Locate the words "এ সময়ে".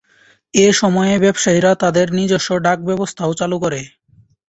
0.53-1.15